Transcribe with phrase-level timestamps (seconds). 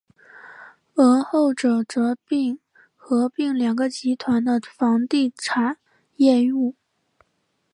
[0.95, 2.17] 而后者则
[2.95, 5.77] 合并两个集团的房地产
[6.15, 6.73] 业务。